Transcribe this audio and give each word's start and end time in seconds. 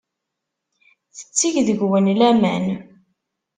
Tetteg 1.17 1.55
deg-wen 1.67 2.07
laman. 2.19 2.65